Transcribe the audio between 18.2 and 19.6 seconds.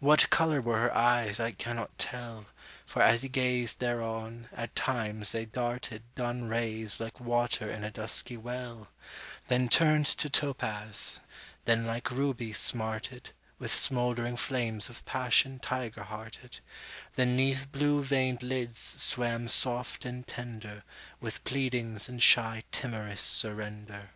lids swam